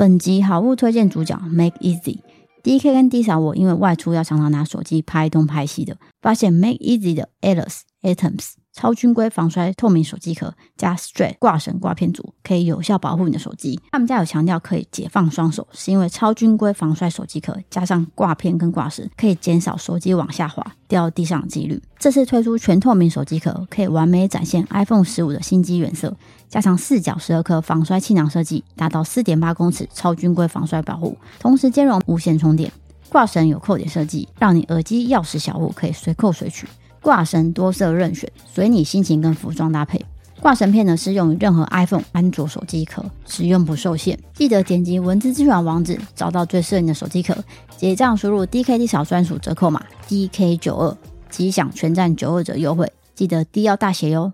[0.00, 2.20] 本集好物推荐主角 Make Easy。
[2.62, 8.52] DK 跟 D 嫂，我因为外出要常常拿手机拍东拍西的，发现 Make Easy 的 Alice Atoms。
[8.80, 13.78] 超军规防摔透明手机壳加 Strap 挂绳挂片组，可以有效保护你的手机。
[13.92, 21.78] 他们家有强调可以解放双手，是因为超军规防摔手机壳加上挂片跟挂绳，可以减少手机往下滑掉地上的几率。
[21.98, 26.16] 这次推出全透明手机壳，可以完美展现 iPhone 十五的新机原色，
[26.48, 32.72] 加上四角十二颗防摔气囊设计，达到四点八公尺超军规防摔保护，同时兼容无线充电。
[33.10, 36.66] 挂绳有扣点设计，让你耳机、钥匙、小物可以随扣随取。
[37.02, 40.04] 挂绳多色任选，随你心情跟服装搭配。
[40.40, 44.18] 挂绳片呢，适用于任何 iPhone、安卓手机壳，使用不受限。
[44.32, 47.36] 记得点击文字资源网址，找到最适合你的手机壳。
[47.76, 50.96] 结账输入 DKD 小专属折扣码 DK 九二，
[51.28, 52.90] 即享全站九二折优惠。
[53.14, 54.32] 记得 D 要大写哟。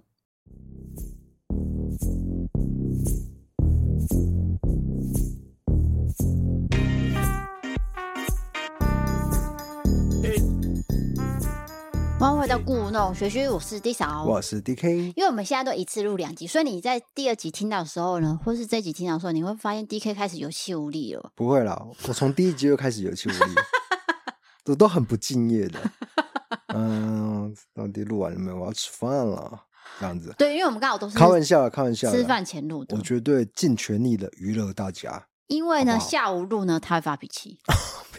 [12.18, 15.12] 欢迎回到故弄玄虚，我是 D 嫂，我是 DK。
[15.14, 21.30] 因为我们现在都一次录两集，所以你在第二集听到的时候呢，或是这集听到的时候，你会发现 DK 开始有气无力了。
[21.34, 23.54] 不会啦，我从第一集就开始有气无力，
[24.64, 25.78] 我都很不敬业的。
[26.74, 28.56] 嗯，到底录完了没有？
[28.56, 29.64] 我要吃饭了，
[30.00, 30.34] 这样子。
[30.38, 32.96] 对，因为我们刚好都是开玩笑，开玩笑，吃饭前录的。
[32.96, 35.26] 我绝对尽全力的娱乐大家。
[35.48, 37.58] 因为呢，好好下午录呢，他会发脾气。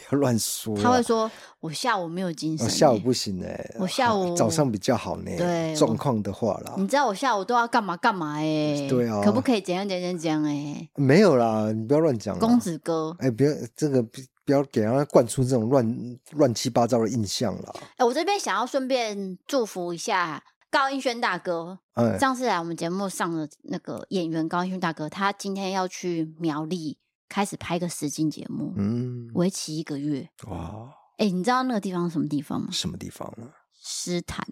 [0.10, 8.88] 不要乱说，他会说：“我下午没有精神、欸，我下午不行哎、欸，我下午早上比较好呢、欸。”对，状况的话啦，你知道我下午都要干嘛干嘛哎、欸？
[8.90, 10.90] 对啊，可不可以怎样怎样怎样哎、欸？
[10.96, 12.40] 没有啦，你不要乱讲。
[12.40, 17.74] 公子哥，哎、欸，不要这个不要给他灌输这种乱乱七八糟的印象啦。
[17.76, 20.42] 哎、欸，我这边想要顺便祝福一下
[20.72, 21.80] 高英轩大哥。
[21.96, 26.98] 嗯，上次来我们节目上的那个演员高英轩大哥，他今天要去苗栗。
[27.30, 30.30] 开始拍个实境节目，嗯，为期一个月。
[30.48, 32.68] 哇，哎、欸，你知道那个地方是什么地方吗？
[32.72, 33.52] 什么地方呢？
[33.74, 34.46] 诗坛。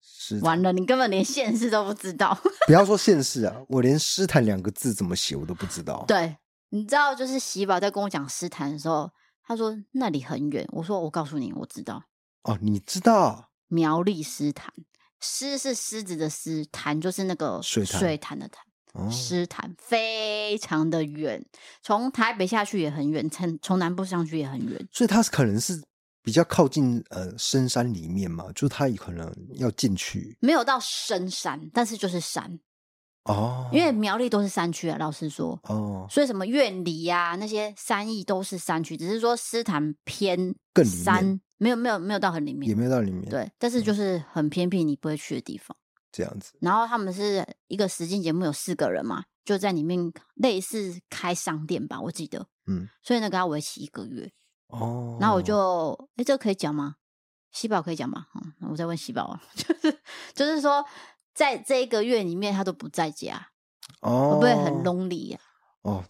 [0.00, 0.38] 诗。
[0.42, 2.38] 完了，你根本连县市都不知道。
[2.66, 6.04] 不要说县市啊，我连诗坛两个字怎么写我都不知道。
[6.06, 6.36] 对，
[6.68, 9.10] 你知道，就是喜宝在跟我讲诗坛的时候，
[9.42, 10.66] 他说那里很远。
[10.72, 12.04] 我说我告诉你，我知道。
[12.42, 13.50] 哦，你知道？
[13.68, 14.72] 苗栗诗坛，
[15.20, 18.64] 诗是狮子的狮，坛就是那个水水潭的潭。
[19.10, 21.44] 诗坛非常的远，
[21.82, 25.80] 从台北下去也很远，从从南部上去也很远，所以它可能是
[26.22, 32.58] 比较靠近呃深山里面嘛，就是它可能要进去，没有到深山，但是就是山
[33.24, 45.76] 哦，因为苗栗都是山区啊，老实说哦，所以什么苑里呀、啊、那些山艺都是山区，只是说诗坛偏更山，没有没有没有到很里面，也没有到里面，对，但是就是很偏僻，你不会去的地方。
[46.12, 54.30] 这样子，然后他们是一个实境节目，有四个人嘛，就在里面类似开商店吧，我记得，嗯，所以那个要为期一个月
[54.68, 55.16] 哦。
[55.20, 56.96] 那我就，哎，这个可以讲吗？
[57.52, 58.26] 喜宝可以讲吗？
[58.34, 60.00] 嗯，我再问喜宝啊， 就是
[60.34, 60.84] 就是说，
[61.34, 63.48] 在这一个月里面，他都不在家，
[64.00, 65.40] 哦，会不会很 lonely 啊？
[65.82, 66.04] 哦，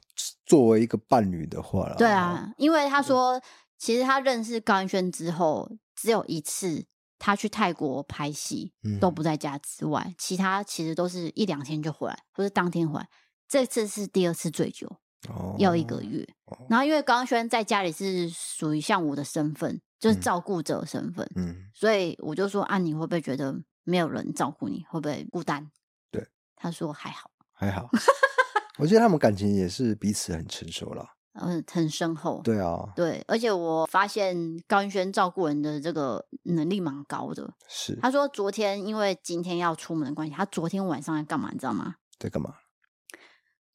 [0.46, 3.40] 作为一个伴侣的话啦，对啊，因为他说，
[3.76, 6.86] 其实他认识高英轩之后，只有一次。
[7.20, 13.06] 他去泰国拍戏都不在家之外，嗯、其他其实都是一两天就回来，或是当天回来。
[13.46, 14.88] 这次是第二次醉酒，
[15.28, 16.26] 哦、要一个月。
[16.46, 23.54] 哦、然后因为高英轩在家里是属于像我的身份，就是照顾者的身份，嗯，所以我就说：“啊，你会不会觉得
[23.84, 25.70] 没有人照顾你，会不会孤单？”
[26.10, 26.26] 对，
[26.56, 27.90] 他说还好，还好。
[28.78, 31.06] 我觉得他们感情也是彼此很成熟了。
[31.34, 32.40] 嗯，很深厚。
[32.42, 34.36] 对啊，对，而且我发现
[34.66, 37.52] 高云轩照顾人的这个能力蛮高的。
[37.68, 41.50] 是，他说昨天因为今天要出门的关系，他昨天晚上在干嘛？
[41.52, 41.94] 你知道吗？
[42.18, 42.56] 在干嘛？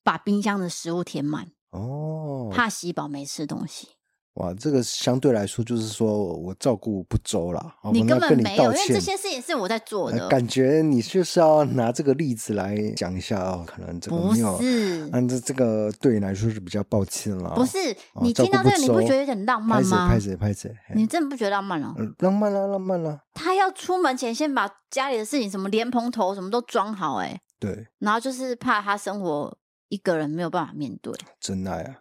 [0.03, 3.89] 把冰箱的食物填满哦，怕喜宝没吃东西。
[4.35, 7.75] 哇，这个相对来说就是说我照顾不周了。
[7.94, 10.28] 你根本没有，因为这些事情是我在做的。
[10.28, 17.55] 感觉你就是要拿这个例子来讲一下哦，可能这个没有，不是，嗯，这这个对你来说是比较抱歉了。
[17.55, 17.78] 不是，
[18.22, 20.09] 你听到这个你不觉得有点浪漫吗？
[20.09, 21.96] 拍谁拍谁，你真的不觉得浪漫了？
[22.20, 23.22] 浪漫了，浪漫了。
[23.34, 31.96] 他要出门前先把家里的事情，什么莲蓬头什么都装好，哎，对，然后就是怕他生活一个人没有办法面对，真爱啊。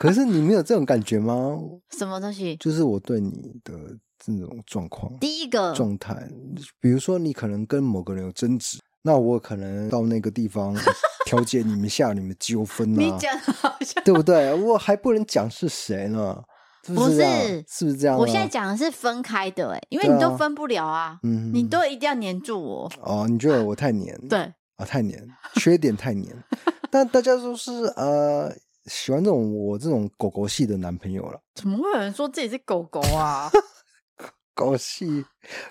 [0.00, 1.60] 可是你没有这种感觉吗？
[1.92, 2.56] 什么东西？
[2.56, 3.30] 就是我对你
[3.62, 3.74] 的
[4.18, 6.26] 这种状况，第一个状态，
[6.80, 10.74] 比如说你可能跟某个人有争执，那我可能到那个地方
[11.26, 14.54] 调解你们下你们纠纷啊，你讲好像对不对？
[14.54, 16.42] 我还不能讲是谁呢？
[16.86, 18.16] 是不是，不是，是不是这样？
[18.16, 23.26] 我现在讲的是分开的，哎，因为你都分不了啊，嗯，你都一定要黏住我哦。
[23.28, 24.18] 你觉得我太黏？
[24.28, 24.38] 对
[24.76, 25.22] 啊，太黏，
[25.56, 26.34] 缺点太黏。
[26.90, 28.50] 但大家都是呃。
[28.86, 31.40] 喜欢这种我这种狗狗系的男朋友了。
[31.54, 33.50] 怎么会有人说自己是狗狗啊？
[34.54, 35.24] 狗系，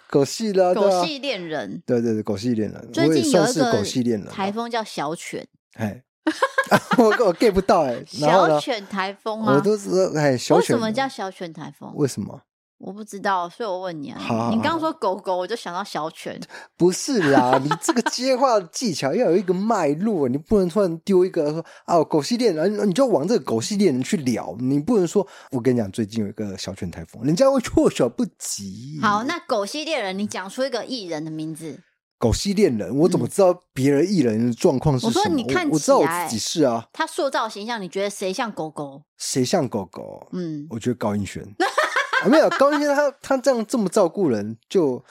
[0.10, 1.82] 狗系的、啊，狗系恋人。
[1.86, 2.92] 对对对，狗系恋人。
[2.92, 5.48] 最近有一个狗系恋人台风叫小犬。
[5.74, 6.04] 哎，
[6.98, 8.04] 我我 get 不到哎。
[8.08, 9.54] 小犬台风啊？
[9.56, 10.76] 我都知道哎，小犬。
[10.76, 11.94] 为什么叫小犬台风？
[11.96, 12.42] 为什么？
[12.80, 14.18] 我不知道，所以我问你啊。
[14.20, 16.40] 好好好，你刚刚说狗狗，我就想到小犬。
[16.78, 24.56] 不是啦，你这个接话技巧要有一个脉络，你不能突然丢一个说啊狗系恋人，你就往这个狗系恋人去聊。
[24.60, 28.98] 你不能说，我跟你讲，最近有一个小犬台风，人家会措手不及。
[29.02, 31.82] 好，那狗系恋人，你讲出一个艺人的名字。
[32.18, 35.22] 狗系恋人，我怎么知道别人艺人的状况是什么？
[35.22, 36.86] 我说你看我知道我自己是啊。
[36.94, 39.04] 他塑造形象，你觉得谁像狗狗？
[39.18, 40.28] 谁像狗狗？
[40.34, 41.44] 嗯，我觉得高音轩。
[42.24, 45.04] 啊、没有高英轩，他他这样这么照顾人，就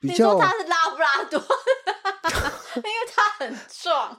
[0.00, 0.34] 比较。
[0.34, 1.38] 你说他是拉布拉多，
[2.76, 4.18] 因为他很壮。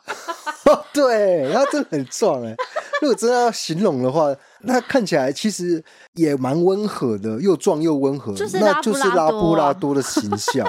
[0.66, 2.56] 哦，对，他真的很壮哎。
[3.02, 5.84] 如果真的要形容的话，那看起来其实
[6.14, 10.66] 也蛮温和的，又壮又温和，就是那就是拉布拉多的形象。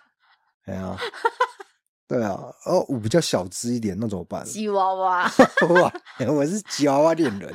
[0.66, 0.96] 哎呀，
[2.06, 4.44] 对啊，哦，我比较小只一点，那怎么办？
[4.44, 5.30] 吉娃娃，
[5.70, 5.92] 哇，
[6.28, 7.54] 我是吉娃娃恋人，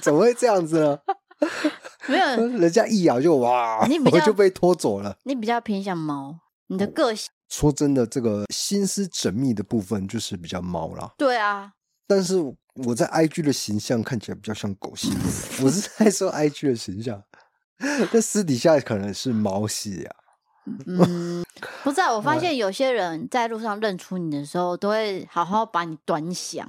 [0.00, 0.98] 怎么会这样子呢？
[2.06, 2.26] 没有，
[2.58, 5.16] 人家一咬就哇， 你我就被拖走了。
[5.24, 6.38] 你比较偏向猫，
[6.68, 7.30] 你的个性。
[7.48, 11.12] 说真的，这个心思缜密的部分就是比较猫啦。
[11.16, 11.72] 对啊，
[12.06, 12.36] 但是
[12.86, 15.12] 我在 IG 的形象看起来比较像狗系。
[15.62, 17.22] 我是在说 IG 的形象，
[18.12, 20.10] 但私底下可能是猫系呀。
[20.86, 21.44] 嗯，
[21.84, 22.16] 不知道。
[22.16, 26.66] 我发现有些人在路上认出你的时候，都会好好把你端详，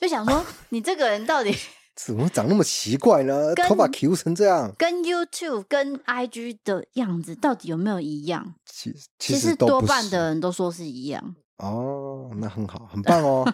[0.00, 1.54] 就想说你这个人到底。
[1.96, 3.54] 怎么长那么奇怪呢？
[3.54, 8.54] 头发 Q 成这样，跟 YouTube 跟 IG 的样子到底有没有一样？
[8.66, 11.34] 其其实，多半的人都说是一样。
[11.56, 13.50] 哦，那很好，很棒哦。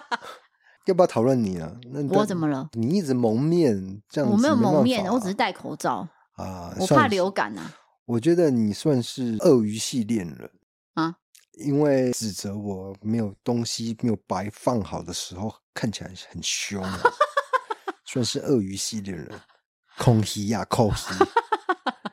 [0.86, 1.72] 要不要讨论你啊？
[1.90, 2.68] 那我怎么了？
[2.72, 6.06] 你一直蒙面这样子，我没有蒙面，我只是戴口罩
[6.36, 7.74] 啊，我怕流感啊。
[8.04, 10.50] 我觉得你算是鳄鱼系恋人
[10.94, 11.14] 啊，
[11.64, 17.00] 因为指责我没有东西没有摆放好的时候，看起来很凶啊。
[18.12, 19.30] 算是鳄鱼系列人，
[19.96, 21.14] 空虚呀，空虚。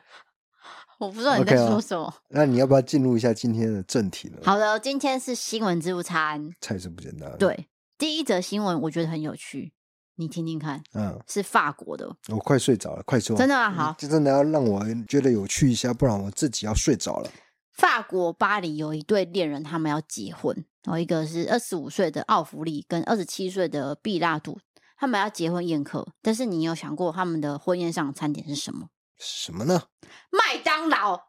[1.00, 2.14] 我不知道你在说什么。
[2.28, 4.38] 那你要不要进入一下今天的正题呢？
[4.44, 6.54] 好的，今天是新闻自助餐。
[6.60, 7.36] 菜是不简单。
[7.36, 7.68] 对，
[7.98, 9.72] 第一则新闻我觉得很有趣，
[10.14, 10.80] 你听听看。
[10.94, 12.08] 嗯，是法国的。
[12.28, 13.36] 我快睡着了，快说。
[13.36, 13.68] 真的吗？
[13.72, 17.28] 好，就真的要让我觉得有趣一下，不然我自己要睡着了。
[17.72, 24.58] 法国巴黎有一对恋人，他们要结婚，然后一个是二十五岁的奥弗利跟二十七岁的毕拉图。
[24.98, 28.88] 他们要结婚宴客，但是你有想过他们的婚宴上的餐点是什么？
[29.16, 29.84] 什么呢？
[30.30, 31.28] 麦当劳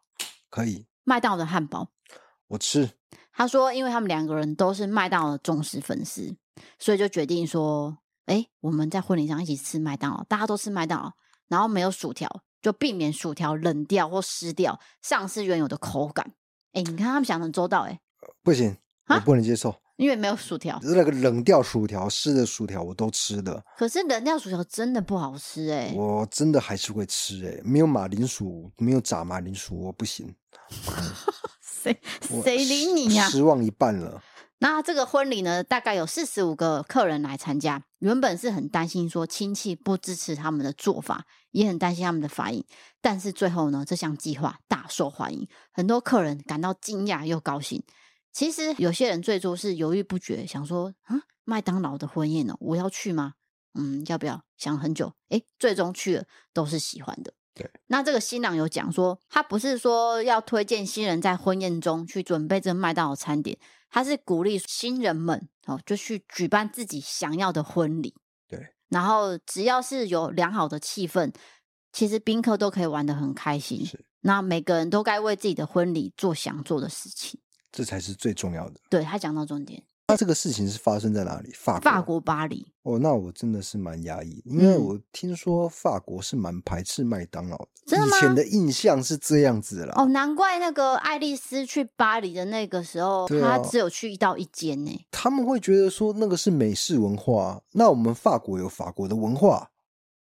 [0.50, 1.90] 可以，麦当劳的汉堡
[2.48, 2.90] 我吃。
[3.32, 6.36] 他说，因为他们两个人都是麦当劳的忠实粉丝，
[6.80, 11.14] 所以就决定说，哎，我们在婚礼上一起吃麦当劳，大家都吃麦当劳，
[11.48, 16.34] 然后没有薯条，就避免薯条冷掉或湿掉，丧失原有的口感。
[16.74, 18.02] 哎，你看他们想的很周到，哎，
[18.44, 18.76] 不行，
[19.08, 19.76] 我不能接受。
[20.00, 23.62] 因为没有薯条，那个冷掉薯条、湿的薯条我都吃的。
[23.78, 25.94] 可是冷掉薯条真的不好吃哎、欸！
[25.94, 30.34] 我真的还是会吃哎、欸，没有马铃薯，没有炸马铃薯我不行。
[31.62, 32.00] 谁
[32.42, 33.30] 谁理你呀、啊？
[33.30, 34.24] 失望一半了。
[34.60, 37.84] 那这个婚礼呢，大概有四十五个客人来参加。
[38.00, 42.64] 原本是很担心说亲戚不支持他们的做法，也很担心他们的反应。
[43.02, 47.84] 但是最后呢，这项计划大受欢迎，很多客人感到惊讶又高兴。
[48.32, 53.34] 其实有些人最初是犹豫不决，想说啊，麦当劳的婚宴呢、哦，我要去吗？
[53.74, 54.44] 嗯，要不要？
[54.58, 57.34] 想很久，诶，最终去了，都是喜欢的。
[57.54, 63.58] 对，那这个新郎有讲说，他不是说要推荐新人在婚宴中去准备这个麦当劳餐点，
[63.90, 68.14] 他是鼓励新人们哦，就去举办自己想要的婚礼。
[68.48, 71.34] 对，然后只要是有良好的气氛，
[71.92, 73.86] 其实宾客都可以玩得很开心。
[73.86, 77.40] 是，那每个人都该为自己的婚礼做想做的事情。
[77.72, 78.80] 这才是最重要的。
[78.90, 79.84] 对，他讲到重点。
[80.08, 81.52] 那这个事情是发生在哪里？
[81.54, 82.74] 法国，法国巴黎。
[82.82, 87.68] 哦，那我真的是蛮压抑，因为我听说法国是蛮排斥麦当劳的。
[87.86, 88.18] 真的吗？
[88.18, 89.94] 以前的印象是这样子啦。
[89.96, 95.06] 哦，难怪那个爱丽丝去巴黎的那个时候，她只有去一到一间呢。
[95.12, 99.70] 他们会觉得说那个是美式文化，那我们法国有法国的文化，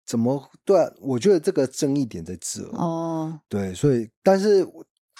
[0.06, 0.92] 怎么对啊？
[1.00, 2.64] 我觉得这个争议点在这。
[2.74, 4.68] 哦，对，所以但是。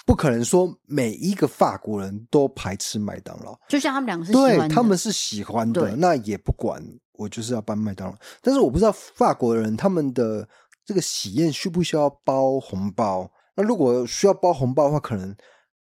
[0.08, 8.16] 不可能说每一个法国人都排斥麦当劳，就像他们两个是喜欢他们是喜欢的，那也不管，我就是要办麦当劳。
[8.42, 10.48] 但是我不知道法国人他们的
[10.86, 13.30] 这个喜宴需不需要包红包？
[13.58, 15.36] 那如果需要包红包的话，可能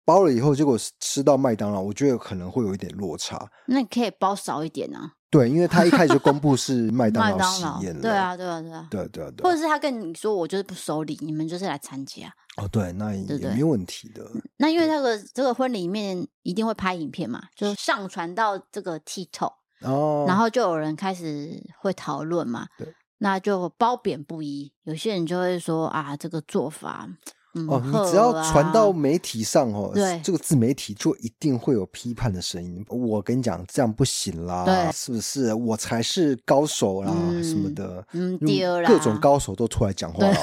[0.05, 3.51] 包了以后，结果吃到麦当劳，我觉得可能会有一点落差。
[3.67, 5.15] 那你可以包少一点啊。
[5.33, 8.01] 对，因为他一开始就公布是麦当劳喜宴了。
[8.01, 9.31] 对啊，对啊，对啊，对对啊。
[9.39, 12.31] 或者是他跟你说，我就是不收礼，你们就是来参加。
[12.57, 14.23] 哦，对，那也没有问题的。
[14.57, 22.67] 那因为那个这个婚礼里面一定会拍影片嘛，就上传到这个 TikTok 哦，然后就有人开始会讨论嘛。
[22.77, 27.09] 对，那就褒贬不一，有些人就会说啊，这个做法。
[27.55, 32.83] 嗯、哦，你只要传到媒体上哦，对，这个自媒体就一定会有批判的声音。
[32.89, 35.53] 我跟你讲，这样不行啦，是不是？
[35.53, 38.39] 我才是高手啦，嗯、什么的，嗯，
[38.85, 40.35] 各种高手都出来讲话了，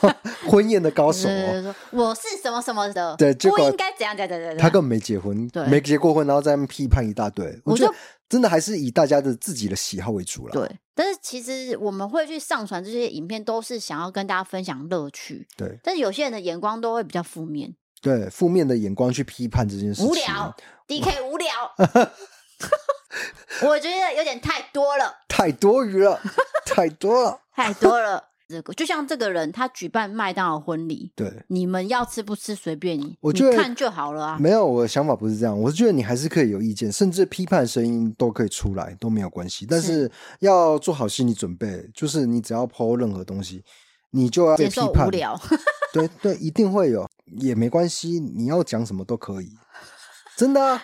[0.48, 7.94] 婚宴的高手、哦，我是什么什么的，对，不应该怎样怎样怎样，他根本没结婚，对，没结过婚，然后在那边批判一大堆，我觉得。
[8.28, 10.52] 真的还是以大家的自己的喜好为主了。
[10.52, 15.46] 对，但是其实我们会去上传这些影片，都是想要跟大家分享乐趣。
[15.56, 17.74] 对，但是有些人的眼光都会比较负面。
[18.00, 20.06] 对，负面的眼光去批判这件事情。
[20.06, 20.56] 无聊，
[20.86, 21.52] DK 无聊。
[23.62, 26.20] 我觉得有点太多了，太多余了，
[26.66, 28.24] 太多了， 太多了。
[28.48, 34.38] 这个就像这个人，他举办麦当劳婚礼，对，你们要吃不吃随便你，我觉得你看就好了啊。
[34.40, 39.66] 没有，我的想法不是这样，我是觉得你还是可以有意见，甚至批判声音都可以出来，都没有关系。
[39.68, 43.62] 但是要做好心理准备，就是你只要 po 任何东西，
[44.12, 45.06] 你就要被批判。
[45.06, 45.38] 无聊，
[45.92, 49.50] 对对，一定会有，也没关系，你要讲什么都可以，
[50.38, 50.82] 真的啊。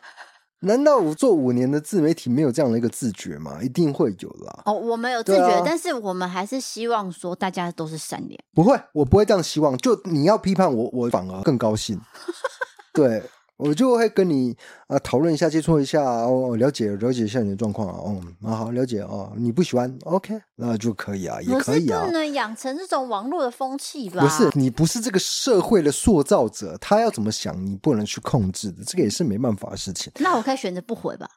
[0.64, 3.58] 难道我做五年的自媒体没有这样的一个自觉吗？
[3.62, 4.62] 一定会有啦。
[4.64, 8.38] 哦，我们有自觉，啊、但是我们还是希望说大家都是善良。
[8.54, 9.76] 不会，我不会这样希望。
[9.78, 12.00] 就你要批判我，我反而更高兴。
[12.92, 13.22] 对。
[13.56, 14.56] 我就会跟你
[14.88, 22.04] 啊讨论一下，接触一下哦，了解了解一下你的状况啊，哦，好好了解哦，你不喜欢，OK，那就可以啊，也可以啊。
[22.04, 24.20] 不能养成这种网络的风气吧？
[24.22, 30.12] 不是，你不是这个社会的塑造者，他要怎么想，你不能去控制的，这个也是没办法的事情。
[30.18, 31.28] 那我可以选择不回吧？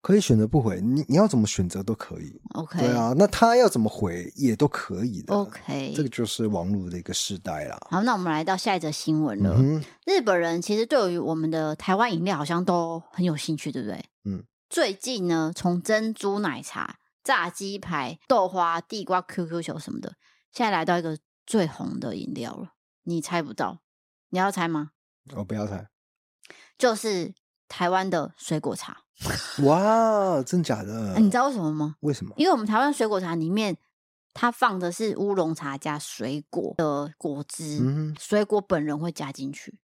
[0.00, 2.40] 可以选择不回，你你要怎么选择都可以。
[2.54, 5.34] OK，对啊，那他要怎么回也都可以的。
[5.34, 7.76] OK，这个就是网络的一个时代啦。
[7.90, 9.56] 好，那我们来到下一则新闻了。
[9.58, 14.04] 嗯、日本人其实对于我们的台湾饮料好像都很有兴趣，对不对？
[14.24, 14.44] 嗯。
[14.68, 20.14] 最近呢，从珍珠奶茶、炸鸡排、豆花、地瓜、QQ 球什么的，
[20.52, 22.72] 现在来到一个最红的饮料了。
[23.04, 23.80] 你猜不到？
[24.30, 24.90] 你要猜吗？
[25.36, 25.88] 我不要猜。
[26.76, 27.32] 就是
[27.68, 28.96] 台湾的水果茶。
[29.64, 31.14] 哇，真假的？
[31.18, 31.96] 你知道为什么吗？
[32.00, 32.34] 为什么？
[32.36, 33.76] 因为我们台湾水果茶里面，
[34.34, 39.78] 它放的是乌龙茶加水果的果汁，嗯、水果本人会加进去。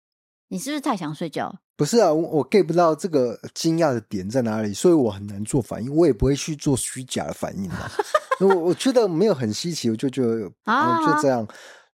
[0.49, 1.61] 你是不是太想睡觉？
[1.77, 7.89] 不是啊，我，我 get 不到这个惊讶的点在哪里，所以我很难做反应，我也不会去做虚假的反应嘛。
[8.41, 11.47] 我我觉得没有很稀奇，我就觉得啊，就这样。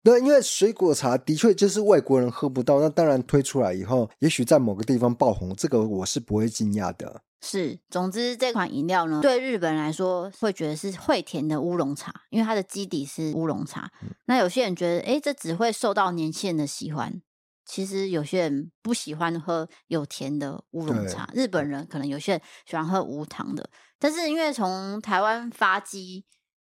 [0.06, 7.22] 对，因为水果茶的确就是外国人喝不到，那当然推出来以后，也许在某个地方爆红，这个我是不会惊讶的。
[7.40, 13.90] 是，总之这款饮料呢，对日本人来说会觉得是会甜的乌龙茶，因为它的基底是乌龙茶。
[14.00, 17.20] 嗯、那有些人觉得，哎，这只会受到年轻人的喜欢。
[17.64, 23.68] 其实有些人不喜欢喝有甜的乌龙茶，日本人可能有些人喜欢喝无糖的。
[23.98, 26.24] 但是因为从台湾发迹。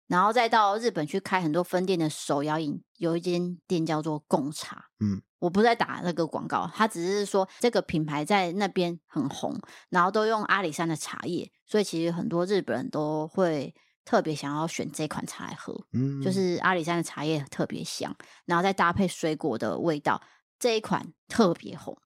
[0.07, 4.87] 然后再到日本去开很多分店的手摇饮，有一间店叫做贡茶。
[5.01, 9.59] 嗯，我不是在打那个广告，他只是说这个品牌在那边很红，
[9.91, 15.75] 然后都用阿里山的茶叶，所以其实很多日本人都会特别想要选这款茶来喝。
[15.93, 20.23] 嗯，就是阿里山的茶叶特别香，然后再搭配水果的味道，
[20.59, 21.97] 这一款特别红。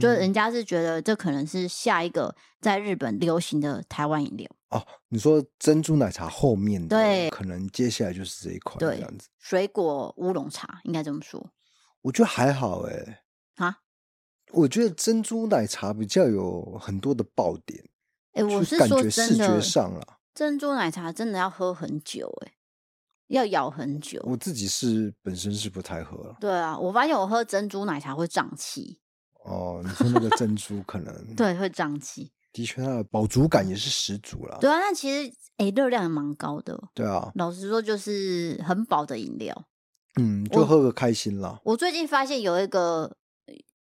[0.00, 4.86] 就是人家是觉得这可能是下一个在日本流行的台湾饮料哦。
[5.08, 9.28] 你说珍珠奶茶后面的，对，可能接下来就是这一款这样子。
[9.38, 11.52] 水果乌龙茶应该这么说。
[12.02, 13.22] 我觉得还好哎、欸。
[13.56, 13.78] 啊？
[14.52, 17.84] 我觉得珍珠奶茶比较有很多的爆点。
[18.32, 22.54] 哎、欸，我是说真的，视觉上了，珍珠奶茶真的要喝很久哎、欸，
[23.28, 24.20] 要咬很久。
[24.24, 26.36] 我自己是本身是不太喝了。
[26.40, 28.98] 对啊，我发现我喝珍珠奶茶会胀气。
[29.44, 34.58] 哦，你说那个珍珠可能对会胀气，的确它的饱足感也是十足了。
[34.60, 36.78] 对啊，那其实诶热量也蛮高的。
[36.94, 39.66] 对啊，老实说就是很饱的饮料。
[40.20, 41.60] 嗯，就喝个开心啦。
[41.64, 43.16] 我最近发现有一个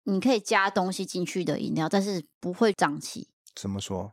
[0.04, 3.28] 你可以加东西进去的饮料，但是不会胀气。
[3.54, 4.12] 怎么说？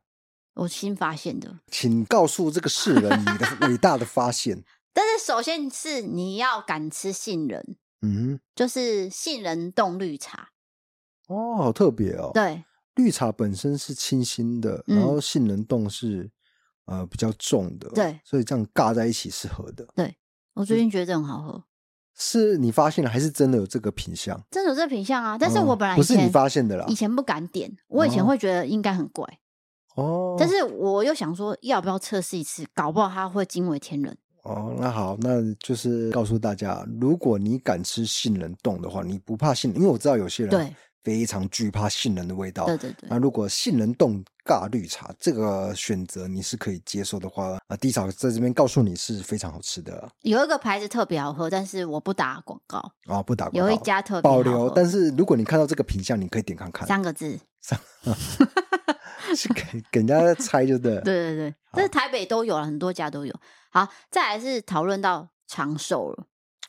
[0.53, 4.61] 我新发现的，请告诉这个世人你的伟大的发现。
[4.93, 10.49] 但是首先是你要敢吃杏仁，嗯哼，就是杏仁冻绿茶。
[11.29, 12.31] 哦，好特别哦！
[12.33, 16.29] 对，绿茶本身是清新的，嗯、然后杏仁冻是
[16.85, 19.87] 呃比较重的，对，所以这样尬在一起是合的。
[19.95, 20.15] 对，
[20.53, 21.63] 我最近觉得这很好喝，
[22.15, 24.39] 是你发现了还是真的有这个品相？
[24.51, 25.37] 真的有这个品相啊！
[25.37, 29.25] 但是我本来、哦、不是你发现的啦，以前不敢点，我以前会觉得应该很怪。
[29.95, 32.65] 哦，但是我又想说，要不要测试一次？
[32.73, 34.17] 搞不好它会惊为天人。
[34.43, 40.75] 哦，那好，那就是告诉大家，如果你敢吃杏仁冻的话，你不怕杏仁，因为我知道有些人对。
[41.03, 42.65] 非常惧怕杏仁的味道。
[42.65, 43.09] 对对对。
[43.09, 50.09] 那如果杏仁冻尬绿茶这个选择你是可以接受的话，啊，D 嫂在这边告诉你是非常好吃的。
[50.21, 53.69] 有一个牌子特别好喝，但是我不打广告啊、哦，不打广告。
[53.69, 56.87] 有一家特别保留，但是如果你看到这个品相，你可以点看看。
[56.87, 57.39] 三个字。
[57.61, 57.79] 三。
[59.33, 61.01] 是给给人家猜就对了。
[61.05, 63.33] 对对对，这是台北都有了，很多家都有。
[63.69, 66.25] 好，再来是讨论到长寿了。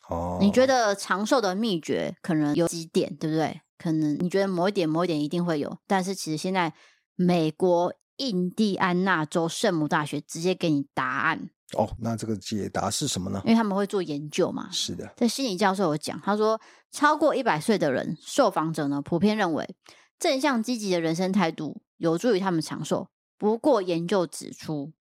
[0.08, 0.38] 哦。
[0.40, 3.60] 你觉得长寿的秘诀可能有几点，对不对？
[3.82, 6.72] 可能你觉得某一点某一点一定会有，但是其实现在
[7.16, 11.90] 美国印第安纳州圣母大学直接给你答案哦。
[11.98, 13.42] 那这个解答是什么呢？
[13.44, 14.68] 因为他们会做研究嘛。
[14.70, 16.60] 是的，这心理教授有讲，他说
[16.92, 19.74] 超过一百岁的人，受访者呢普遍认为
[20.18, 23.08] 正向积极的人生态度有助于他们长寿。
[23.36, 24.92] 不过研究指出，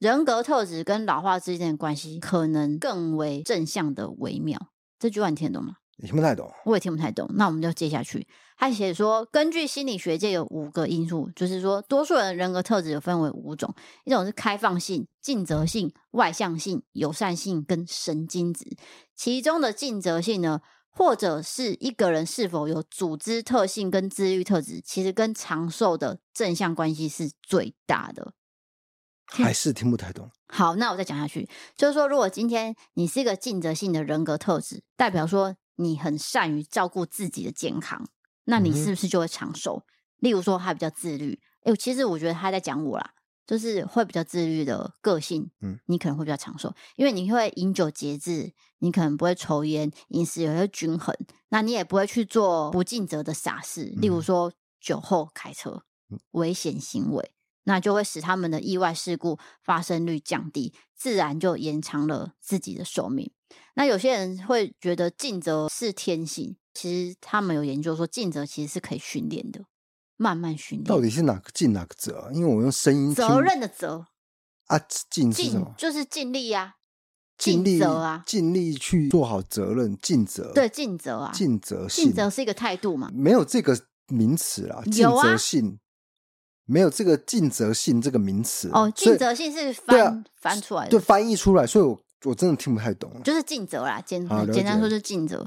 [0.00, 4.70] 人格特质跟老化之间的关系可能更为正向的微妙。
[4.98, 5.76] 这句话你听得懂吗？
[6.04, 7.26] 你听不太懂，我也听不太懂。
[7.32, 8.28] 那我们就接下去。
[8.58, 18.76] 他写说，根据心理学界有五个因素，就是说，多数人的人格特质有分为五种：一种是开放性、尽责性、外向性、友善性跟神经质。
[19.16, 28.34] 其中的尽责性呢，或者是一个人是否有组织特性跟自律特质，其实跟长寿的正向关系是最大的。
[29.24, 30.30] 还是听不太懂。
[30.48, 35.56] 好，那我再讲下去，就是说，如果今天你是一个尽责性的人格特质，代表说。
[35.76, 38.08] 你很善于照顾自己的健康，
[38.44, 39.84] 那你是不是就会长寿？
[39.86, 39.90] 嗯、
[40.20, 41.40] 例如说，他比较自律。
[41.62, 43.14] 哎、欸，其实我觉得他在讲我啦，
[43.46, 45.50] 就是会比较自律的个性。
[45.60, 51.16] 嗯，你可能会比较长寿，因为你会饮酒节制，你可能不会抽烟，饮食也会均衡。
[51.48, 55.84] 那你也不会去做不尽责的傻事，例如说酒后开车、
[56.32, 57.32] 危险行为，
[57.64, 63.30] 那就会使他们的意外事故发生率降低，自然就延长了自己的寿命。
[63.76, 69.62] 那有些人会觉得尽责是天性，其实他们有研究说尽责其实是可以训练的，
[70.16, 70.84] 慢慢训练。
[70.84, 72.30] 到底是哪个尽哪个责？
[72.32, 74.06] 因为我用声音责任的责
[74.66, 74.78] 啊，
[75.10, 75.74] 尽是什么？
[75.76, 76.74] 就是尽力呀，
[77.36, 80.52] 尽力责啊，尽力去做好责任，尽责。
[80.52, 83.10] 对，尽责啊，尽责性，尽责是一个态度嘛？
[83.12, 85.80] 没有这个名词啦，尽责性
[86.64, 88.88] 没有这个尽责性这个名词哦。
[88.94, 92.00] 尽责性是翻翻出来的，对，翻译出来，所以我。
[92.24, 94.20] 我真的听不太懂，就是尽责啦，简
[94.52, 95.46] 简单说就是尽责。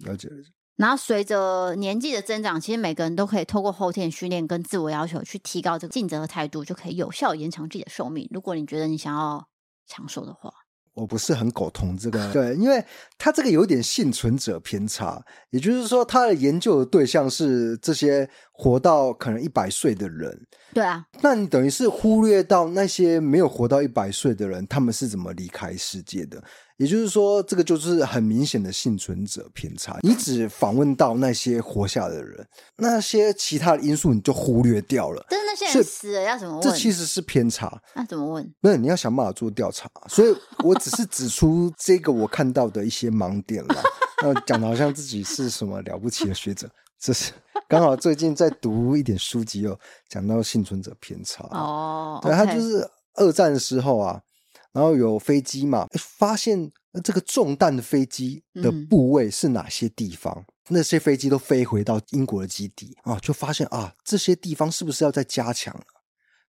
[0.00, 0.50] 了解了解。
[0.76, 8.28] 然后随着年纪的增长，其实每个人都可以透过后天训练跟自我要求去提高这个尽责的态度，就可以有效延长自己的寿命。
[8.30, 9.48] 如果你觉得你想要
[9.86, 10.52] 长寿的话。
[10.94, 12.84] 我不是很苟同这个， 对，因为
[13.16, 18.28] 他这个有点幸存者偏差，也就是说，他的研究的对象是这些
[18.58, 20.36] 活到可能一百岁的人。
[20.74, 26.42] 对啊，那你等于是忽略到那些没有活到一百岁的人，他们是怎么离开世界的？
[26.76, 29.98] 也就是说，这个就是很明显的幸存者偏差。
[30.02, 35.24] 你只访问到那些活下的人，那些其他的因素你就忽略掉了。
[35.30, 36.62] 但是那些人死了要怎么问？
[36.62, 37.80] 这其实是偏差。
[37.94, 38.54] 那怎么问？
[38.60, 39.88] 不是，你要想办法做调查。
[40.08, 43.82] 所以我只是指出这个我看到的一些盲点了。
[44.22, 46.68] 那讲的好像自己是什么了不起的学者，
[47.00, 47.32] 这是
[47.68, 49.78] 刚好最近在读一点书籍，又
[50.08, 51.44] 讲到幸存者偏差。
[51.52, 54.22] 哦，对，他就是二战的时候啊。
[54.70, 56.70] 然后有飞机嘛，发现
[57.02, 60.32] 这个中弹的飞机的部位是哪些地方？
[60.36, 65.84] 嗯、那些飞机都飞回到英国的基地啊，就发现啊，这些地方是不是要再加强了？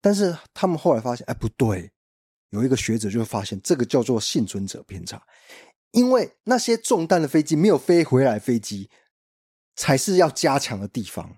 [0.01, 1.93] 但是他们后来发现，哎，不对，
[2.51, 5.23] 有一个学者就发现，这个叫做幸存者偏差，
[5.93, 8.91] 因为那些中弹的飞机没有飞回来，飞机
[9.77, 11.37] 才是要加强的地方。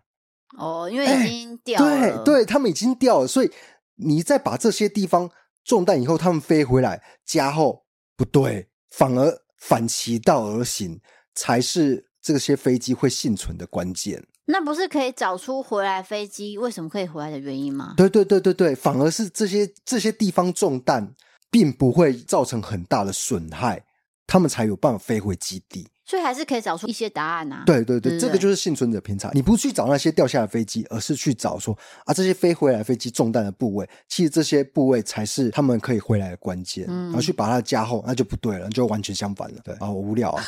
[0.56, 3.50] 哦，因为已经掉了，对对，他们已经掉了，所以
[3.96, 5.30] 你再把这些地方。
[5.64, 7.84] 中弹以后，他们飞回来加厚
[8.16, 10.98] 不对，反而反其道而行，
[11.34, 14.26] 才是这些飞机会幸存的关键。
[14.46, 17.92] 那不是可以找出回来飞机为什么可以回来的原因吗？
[17.98, 21.14] 对对对对对，反而是这些这些地方中弹，
[21.50, 23.84] 并不会造成很大的损害，
[24.26, 25.86] 他们才有办法飞回基地。
[26.08, 27.62] 所以还是可以找出一些答案呐、啊。
[27.66, 29.30] 对对对，这个就是幸存者偏差。
[29.34, 36.86] 你不去找那些掉下的飞机，而是去找说啊，这些飞回来飞机中弹的部位，其实这些部位才是他们可以回来的关键。
[36.88, 39.60] 嗯、然后去把它加厚，那就不对了，就完全相反了。
[39.62, 40.42] 对啊，我无聊啊。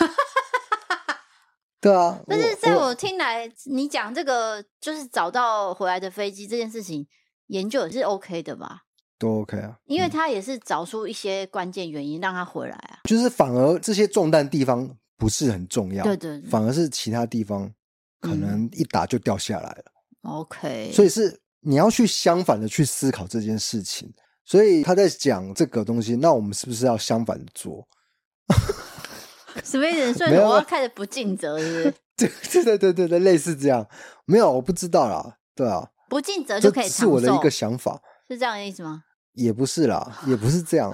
[1.79, 2.19] 对啊。
[2.27, 7.07] 但是在我听来，你讲这个就是找到回来的飞机这件事情，
[7.49, 8.85] 研究也是 OK 的吧？
[9.19, 13.01] 都 OK 啊，因为他也是找出一些关键原因让他回来啊。
[13.05, 14.97] 就是反而这些中弹地方。
[15.21, 17.71] 不是很重要，对对，对，反而是其他地方
[18.21, 19.85] 可能一打就掉下来了。
[20.23, 24.11] 嗯、OK，所以是你要去相反的去思考这件事情。
[24.43, 27.87] 所以他在讲这个东西，那我们是不是要相反的做？
[29.63, 30.15] 什么意思？
[30.19, 32.65] 所以我要开始不尽责，是不是？
[32.65, 33.87] 对对对对对，类似这样。
[34.25, 35.37] 没有，我不知道啦。
[35.55, 39.05] 对啊，不尽责就可以，是我的一个想法，是这样的意思吗？
[39.35, 40.93] 也不是啦，也不是这样，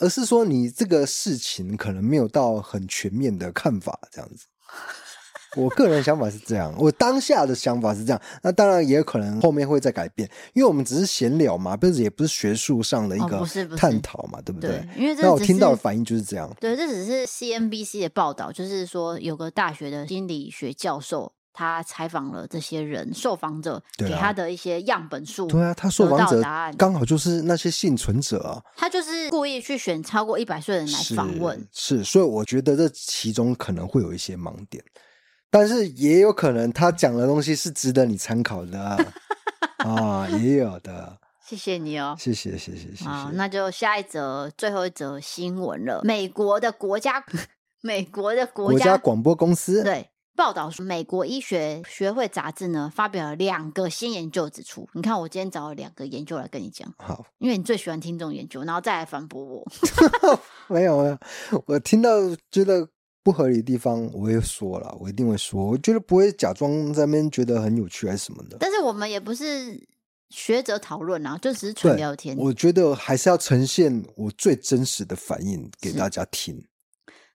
[0.00, 4.46] 而是说你这个事情可能没有到很全面的看法，这样子。
[5.56, 13.44] 我个人想法是这样，我当下的想法是这样，那当然也有可能后面会再改变，因为我们只是闲聊嘛，不是也不是学术上的一个
[13.76, 14.88] 探讨嘛，对不对？
[14.96, 16.48] 因为那我听到的反应就是这样。
[16.60, 34.82] 对，这只是 CNBC 的报道，就是说有个大学的心理学教授，他采访了这些人，受访者给他的一些样本数，对啊，他受访者答案刚好就是那些幸存者啊，他就是故意去选超过一百岁的人来访问，是，是，所以我觉得这其中可能会有一些盲点。
[35.50, 38.78] 但是也有可能他讲的东西是值得你参考的
[39.78, 41.18] 啊， 也有的。
[41.44, 43.04] 谢谢你哦，谢谢谢谢谢谢。
[43.04, 46.00] 好，那就下一则最后一则新闻了。
[46.04, 47.24] 美国的国家，
[47.82, 50.09] 美国的，国家广播公司对
[50.40, 59.62] 报道说，美国医学学会杂志呢发表了两个新研究，指出，你看我今天找了两个研究来跟你讲，好，因为你最喜欢听这种研究，然后再来反驳我。
[60.68, 61.08] 没有没
[61.52, 62.10] 有，我听到
[62.50, 62.88] 觉得。
[63.22, 65.62] 不合理的地方，我会说了，我一定会说。
[65.62, 68.56] 我觉得不会假装在那边觉得很有趣还是什么的。
[68.58, 69.78] 但是我们也不是
[70.30, 72.34] 学者讨论啊，就只是纯聊天。
[72.38, 76.64] 我觉得还是要呈现我最真实的反应给大家听。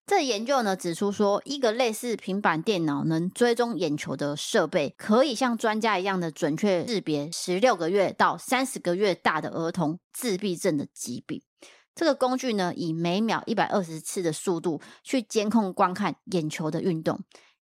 [0.08, 11.42] 这研究呢指出说，一个类似平板电脑能追踪眼球的设备，可以像专家一样的准确识别十六个月到三十个月大的儿童自闭症的疾病。
[11.96, 17.22] 这个工具呢，以每秒一百二十次的速度去监控观看眼球的运动。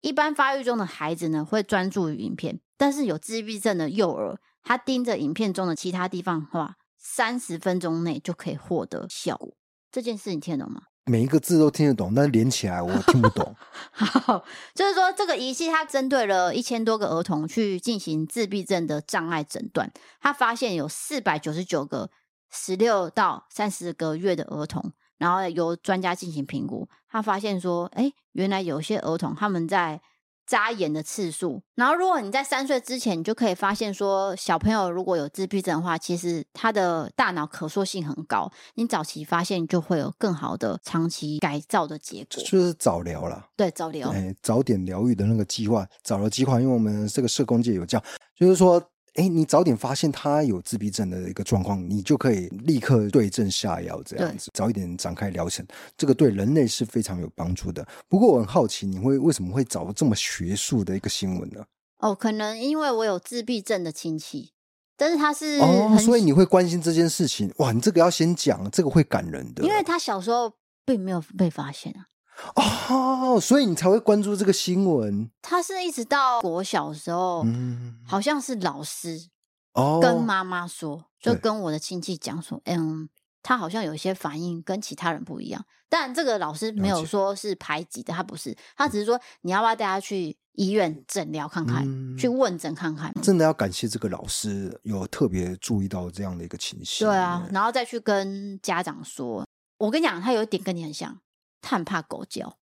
[0.01, 9.57] 一般发育中的孩子呢，会专注于影片，但是有自闭症的幼儿，他盯着影片中的其他地方的话，三十分钟内就可以获得效果。
[9.90, 10.83] 这件事你听得懂吗？
[11.04, 13.54] 每一个字都听得懂，但连起来我听不懂。
[13.92, 22.10] 好，就是说这个仪器它针对了一千多个儿童去进行自闭症的障碍诊断，他发现有四百九十九个。
[22.52, 30.02] 十六到三十个月的儿童，然后由专家进行评估，他发现说，哎，原来有些儿童他们在
[30.50, 43.46] 眨眼的次数，然后如果你在三岁之前，你就可以发现说，小朋友如果有自闭症的话，其实他的大脑可塑性很高，你早期发现就会有更好的长期改造的结果，就是早疗了。
[43.54, 48.02] 对，早疗，哎，早点疗愈的那个计划，早疗计划，因为我们这个社工界有叫，
[48.34, 48.82] 就是说。
[49.14, 57.87] 哎，你早点发现他有自闭症的一个状况，你就可以立刻对症下药，这样子早一点展开疗程，这个对人类是非常有帮助的。
[58.09, 61.64] 不过我很好奇，你会为什么会找这么学术的一个新闻呢？
[61.99, 64.53] 哦，可能因为我有自闭症的亲戚，
[64.96, 67.53] 但是他是哦，所以你会关心这件事情。
[67.59, 70.53] 哇，你这个要先讲，这个会感人的，因为他小时候
[70.87, 72.07] 并没有被发现啊。
[72.55, 75.31] 哦，所以你才会关注这个新闻。
[75.42, 79.29] 他是一直到国小时候，嗯，好像是老师
[79.74, 83.09] 哦跟妈妈说，哦、就跟我的亲戚讲说，嗯，
[83.42, 85.64] 他好像有一些反应跟其他人不一样。
[85.88, 93.12] 但这个老师没有说是排挤的，他不是，他只是说你要不要带他去医院诊疗看看，嗯、去问诊看看。
[93.22, 97.07] 真的要感谢这个老师有特别注意到这样的一个情形。
[97.07, 99.44] 对啊，然后再去跟家长说，
[99.79, 101.18] 我跟你讲，他有一点跟你很像。
[101.61, 102.59] 他很怕狗叫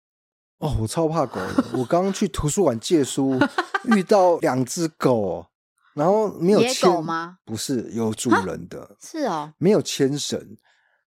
[0.58, 1.64] 哦，我超怕狗的。
[1.74, 3.38] 我刚刚去图书馆借书，
[3.84, 5.46] 遇到 两只狗，
[5.94, 7.38] 然后没有牵狗吗？
[7.44, 10.56] 不是，有主人的，是哦，没有牵绳。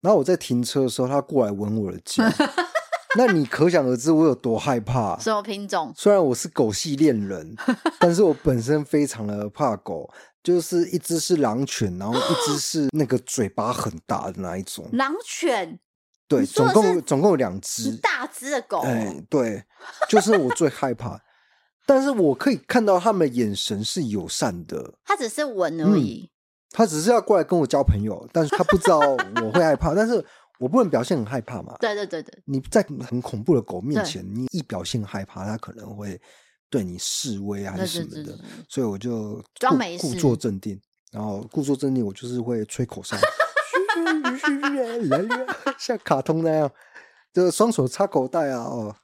[0.02, 2.24] 然后我在停车的时候，它过来闻我的脚，
[3.18, 5.18] 那你可想而知我有多害怕。
[5.20, 5.94] 什么品种？
[5.96, 7.56] 虽然我是狗系恋人，
[8.00, 10.12] 但是我本身非常的怕狗，
[10.44, 15.80] 就是一只是狼犬，然后一只 是那个嘴巴很大的那一种狼犬。
[16.28, 18.80] 对，总共总共有两只大只的狗。
[18.80, 19.64] 哎，对，
[20.10, 21.22] 就是我最害怕。
[21.86, 24.96] 但是我可以看到他们的眼神是友善的。
[25.06, 26.30] 他只是闻而已、嗯，
[26.72, 29.94] 他只是要过来跟我交朋友，但是他不知道我会害怕。
[29.94, 30.14] 但是
[30.58, 31.76] 我不能表现很害怕嘛。
[31.80, 36.20] 对对对对，你在很恐怖的狗面前，你一表现害怕，它可能会
[36.72, 38.36] 对你示威啊，还是什么的。
[38.68, 43.16] 所以我就装没事，故作镇定，然后故作镇定，我就是会吹口哨。
[45.78, 46.72] 像卡通那样，
[47.34, 48.60] 就双手插口袋啊！
[48.60, 48.96] 哦，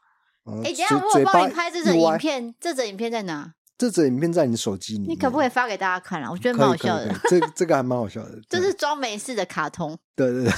[0.64, 3.54] 哎、欸，等下我帮你拍这则影片，这则影片在哪？
[3.78, 6.30] 这则影片在你手机里，你可不可以发给大家看啊？
[6.30, 7.12] 我觉得蛮好笑的。
[7.30, 9.98] 这这个还蛮好笑的，这是装没事的卡通。
[10.16, 10.52] 对对对，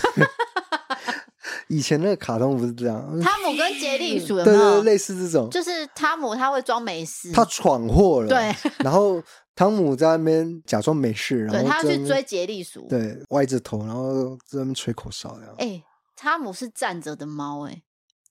[1.70, 4.58] 以前那个卡通不是这样，汤姆跟杰利鼠有没有？
[4.58, 9.22] 对对，类似这种，就是汤姆他会装没事，他闯祸了，对，然后
[9.56, 15.56] 汤姆在那边假装没事，然后他去追杰利鼠，对，歪着头，然后在那边吹口哨，这样。
[15.58, 15.84] 哎，
[16.16, 17.84] 汤姆是站着的猫，哎，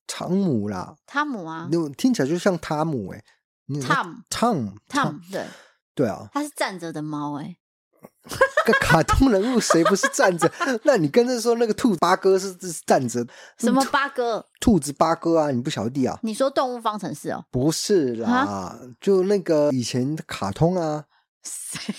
[0.06, 3.22] 汤姆啦，汤姆啊，听起来就像汤姆，哎
[3.68, 5.44] ，Tom Tom Tom，对，
[5.94, 7.56] 对啊，他是站着的猫，哎。
[8.64, 10.50] 个卡通人物谁不是站着？
[10.84, 13.26] 那你跟着说那个兔子八哥是是站着？
[13.58, 14.46] 什么八哥？
[14.60, 15.50] 兔子八哥啊！
[15.50, 16.16] 你不晓得啊？
[16.22, 17.44] 你说动物方程式哦？
[17.50, 21.04] 不是啦，啊、就那个以前的卡通啊。
[21.44, 21.94] 谁？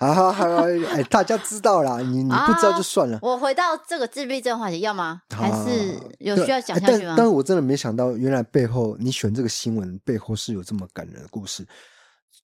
[0.00, 3.16] 好好好，哎，大家知道啦，你你不知道就算了。
[3.16, 5.22] 啊、我回到这个自闭症话题，要吗？
[5.28, 7.14] 还是有需要讲下去吗？
[7.16, 11.66] 但但我真的没想到，原来背后你选这个新闻背后是有这么感人的故事。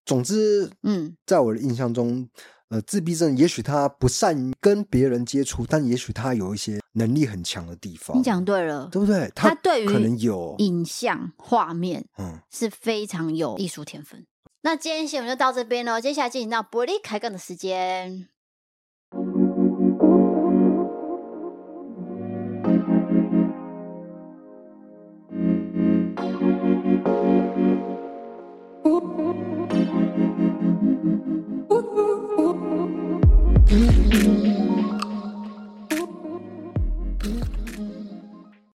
[0.05, 2.29] 总之，嗯，在我的印象中，
[2.71, 8.19] 呃，自闭症也许他不善于跟别人接触，但也许他有一些能力很强的地方。
[8.19, 9.31] 你讲对了，对不对？
[9.33, 14.27] 他，他对于可能有影像画面，嗯，是非常有艺术天分。
[14.67, 18.27] 那今天新闻就到这边喽，接下来进行到伯利开杠的时间。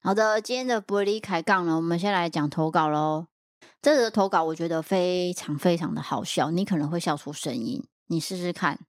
[0.02, 3.28] 好的，今天的玻璃开杠呢，我们先来讲投稿喽。
[3.80, 8.78] 这个投稿我觉得非常非常的好笑，你可能会笑出声音，你试试看。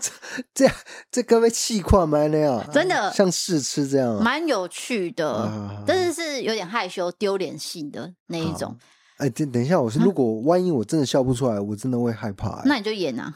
[0.00, 0.10] 这
[0.54, 0.74] 这样
[1.10, 2.24] 这个被气垮吗？
[2.28, 8.78] 那样真的像试吃这样，蛮有趣的，啊、但是是有点害羞、丢脸性的那一种。
[9.16, 12.62] 哎，等等一下，我是如果万一我真的笑不出来，我真的会害怕。
[12.64, 13.34] 那你就演啊，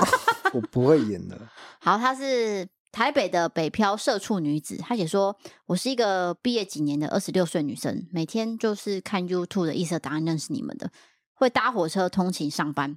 [0.54, 1.36] 我不会演的。
[1.80, 2.66] 好，他是。
[2.96, 5.36] 台北的北漂社畜女子，她写说
[5.68, 10.90] ：“我是一个毕业几年的二十六岁女生，每天就是看 YouTube 的异色答案认识你们的，
[11.34, 12.96] 会搭火车通勤上班，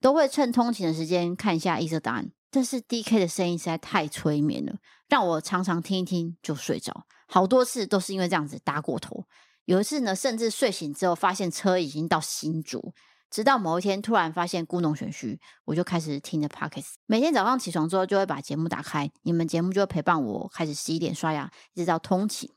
[0.00, 2.30] 都会趁通勤的时间看一下异色答案。
[2.50, 4.76] 但是 DK 的声音实在太催眠了，
[5.10, 9.26] 让我常常听一听就睡着，好多次都是因为这样子搭过头。
[9.66, 12.94] 有一次呢，甚至睡醒之后发现车已经到新竹。”
[13.30, 16.94] 直到某一天，突然发现故弄玄虚，我就开始听着 Podcast。
[17.06, 22.50] 每天早上起床之后，就会把节目打开，你们节目就会陪伴我开始洗脸刷牙，一直到通勤。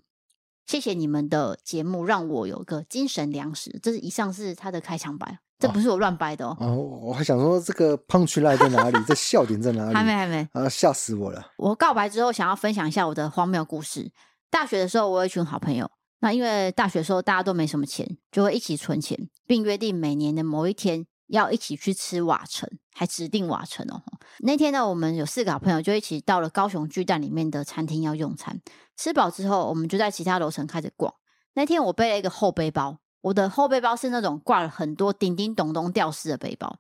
[0.66, 3.78] 谢谢你们的节目，让我有个精神粮食。
[3.84, 6.56] 这是以上是他的开场白，这不是我乱掰的哦。
[6.62, 8.98] 哦，我还想说这个 punchline 在哪里？
[9.06, 9.94] 这笑点在哪里？
[9.94, 10.70] 还没，还没啊！
[10.70, 11.52] 吓死我了。
[11.58, 14.14] 我告白之后，想要分享一下我的荒谬故事。
[14.50, 15.92] 大学的时候，我有一群好朋友。
[16.22, 24.04] 那因为大学时候大家都没什么钱，就会一起存钱，并约定每年的某一天要一起去吃瓦城，还指定瓦城哦。
[24.40, 28.62] 那天呢，我们有四个好朋友就一起到了高雄巨蛋里面的餐厅要用餐。
[28.96, 31.12] 吃饱之后，我们就在其他楼层开始逛。
[31.56, 36.78] 那天我背了一个后背包，我的后背包是那种挂了很多叮叮咚咚吊饰的背包。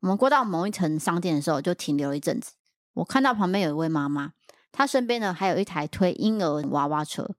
[0.00, 2.52] 我们过到某一层商店的时候，就停留了一阵子。
[2.92, 4.32] 我看到旁边有一位妈妈，
[4.70, 7.34] 她身边呢还有一台推婴儿娃娃车。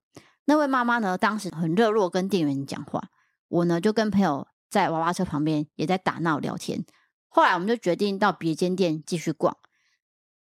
[0.46, 3.10] 那位妈妈呢，当时很热络跟店员讲话，
[3.48, 6.84] 我呢就跟朋友在娃娃车旁边也在打闹聊天。
[7.28, 9.56] 后来我们就决定到别间店继续逛，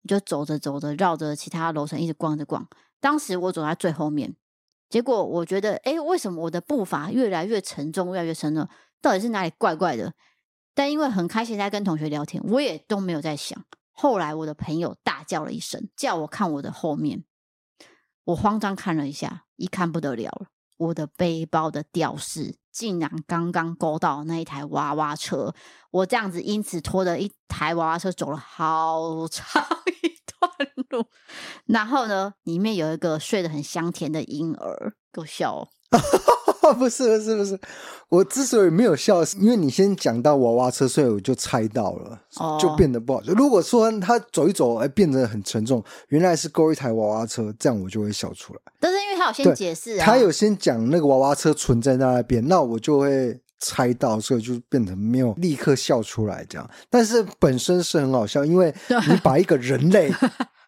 [0.06, 2.68] 就走着走着，绕着其他楼层一直逛着逛。
[3.00, 4.36] 当时我走在最后面，
[4.90, 8.68] 结果我觉得，诶，为什么我的步伐越来越沉重，越来越沉重？
[9.00, 10.14] 到底是哪里怪怪的？
[10.74, 13.64] 但因为很开心在跟同学聊天，我也都没有在想。
[13.92, 17.24] 后来我的朋友大叫了一声，叫我看我的后面。
[18.24, 25.54] 我慌张看了一下，一看不得了了，我的背包的吊饰竟然刚刚勾到那一台娃娃车，
[25.90, 29.46] 我这样子因此拖着一台娃娃车走了好长
[30.02, 30.50] 一段
[30.90, 31.06] 路，
[31.66, 35.68] 然后呢，里面有一个睡得很香甜的婴儿，给我笑哦。
[36.72, 37.60] 不是不是不是，
[38.08, 43.20] 我之所以没有笑，是因为你先讲到娃娃车，所以我就猜到了，哦、就变得不好。
[43.26, 48.60] 如果说他走一走，哎，变得很沉重，原来是勾一台娃娃车，这样我就会笑出来。
[48.80, 56.70] 但是因为他有先解释、啊，他有先讲那个娃娃车存在那边，那我就会猜到，所以就变成没有立刻笑出来这样。
[56.88, 58.74] 但是本身是很好笑，因为
[59.08, 60.12] 你把一个人类。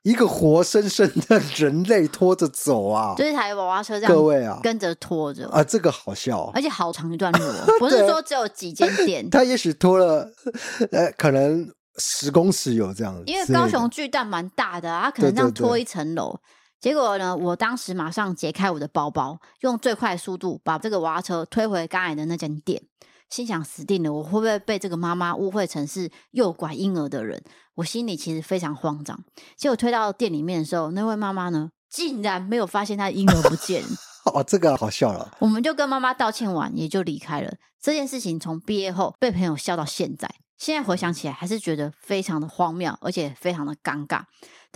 [0.06, 5.48] 一个活生生的人类拖着走啊，就是台娃娃车这样，各位啊，跟着拖着。
[5.48, 7.40] 啊，这个好笑，而且好长一段路，
[7.80, 10.30] 不是说只有几间店， 他也许拖了，
[10.92, 16.38] 呃，可能十公尺有这样子，因为高雄巨蛋蛮大的，他可能这样拖一层楼。
[16.80, 22.80] 结果呢，我当时马上解开我的包包，用最快速度把这个娃娃车推回刚才的那间店。
[23.28, 27.42] 心想死定了，我会不会被这个妈妈误会成是诱拐婴儿的人？
[27.74, 29.18] 我心里其实非常慌张。
[29.56, 33.82] 结果推到店里面的时候，那位妈妈呢，竟然没有发现她的婴儿不见。
[34.32, 35.32] 哦，这个好笑了。
[35.40, 37.54] 我们就跟妈妈道歉完，也就离开了。
[37.80, 40.28] 这件事情从毕业后被朋友笑到现在。
[40.58, 44.22] 现在回想起来，还是觉得非常的荒谬，而且非常的尴尬。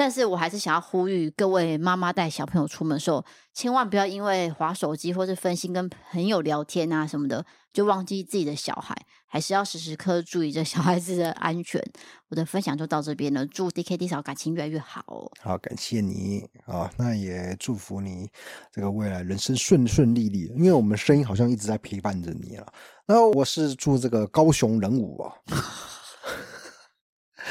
[0.00, 11.78] 但是我还是想要呼吁各位妈妈带小朋友出门的时候，千万不要因为划手机或是分心跟朋友聊天啊什么的，就忘记自己的小孩，还是要时时刻注意着小孩子的安全。
[12.30, 15.30] 我的分享就到这边了，祝 D K D 嫂感情越来越好哦。
[15.38, 18.26] 好，感谢你啊，那也祝福你
[18.72, 20.50] 这个未来人生顺顺利利。
[20.56, 22.66] 因为我们声音好像一直在陪伴着你了。
[23.04, 25.34] 那我是住这个高雄人武啊。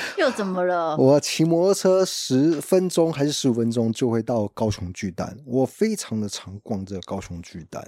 [0.17, 0.95] 又怎么了？
[0.97, 5.37] 我骑摩托车十分钟还是十五分钟就会到高雄巨蛋。
[5.45, 7.83] 我非常的常逛这个高雄巨蛋，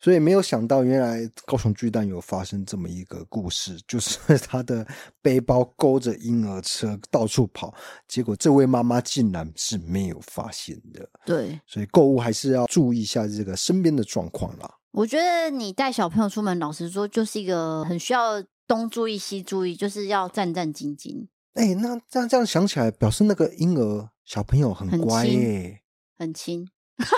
[0.00, 4.86] 所以没有想到原来高雄巨蛋有发生这么一个故事，就是他的
[5.22, 7.74] 背包勾着婴儿车到处跑，
[8.06, 11.08] 结果这位妈妈竟然是没有发现的。
[11.24, 14.74] 对，所以购物还是要注意一下这个身边的状况啦。
[14.92, 21.26] 我觉得你带小朋友出门，老实说就是一个很需要东注意西注意，就是要战战兢兢。
[21.56, 25.80] 哎、欸，那这样这样想起来，表示那个婴儿小朋友很乖耶，
[26.18, 26.68] 很轻，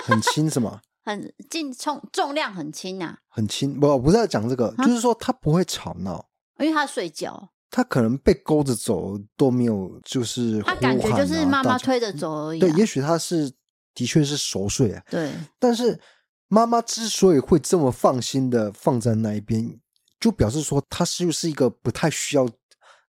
[0.05, 0.79] 很轻什么？
[1.03, 3.77] 很轻重重量很轻啊，很轻。
[3.77, 6.25] 不，不是要讲这个，就是说他不会吵闹，
[6.59, 12.61] 因为他睡觉，他可能被勾着走都没有，就是、啊、他感觉就是妈妈推着走而已、啊。
[12.61, 13.51] 对，也许他是
[13.93, 15.03] 的确是熟睡啊。
[15.09, 15.99] 对，但是
[16.47, 19.79] 妈妈之所以会这么放心的放在那一边，
[20.17, 22.47] 就表示说他是不是一个不太需要。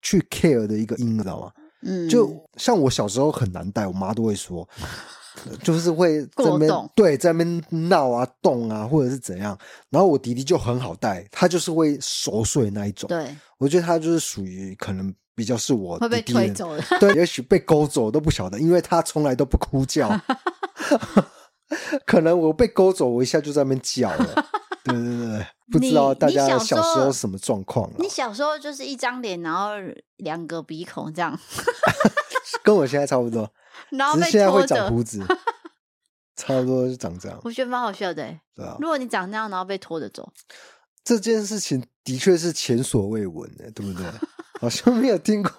[0.06, 1.52] 去 care 的一个音，你，知道吗？
[1.82, 4.68] 嗯，就像我小时候很难带，我妈都会说，
[5.64, 9.58] 就是会在那边对在那边闹啊、动啊，或者是怎样。
[9.90, 13.08] 然后我弟弟就很好带，他就是会熟睡那一种。
[13.08, 20.10] 对，我觉得他就是属于可能比较是我弟弟会被推走的，对，也许被勾走都不晓得，因为他从来都不哭叫。
[22.06, 24.46] 可能我被勾走，我一下就在那边叫了。
[24.84, 27.90] 对对对，不知道大家小时候什么状况？
[27.98, 29.72] 你小时候就是一张脸，然后
[30.18, 31.38] 两个鼻孔这样，
[32.64, 33.52] 跟我现在差不多。
[33.92, 35.20] 然后现在会长胡子，
[36.36, 37.40] 差不多就长这样。
[37.44, 38.24] 我觉得蛮好笑的，
[38.56, 38.78] 对啊。
[38.80, 40.32] 如果你长那样，然后被拖着走，
[41.04, 44.06] 这件事情的确是前所未闻的，对不对？
[44.60, 45.52] 好像没有听过。